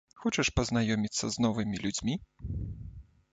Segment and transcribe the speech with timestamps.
[0.21, 2.13] Хочаш пазнаёміцца з новымі людзьмі?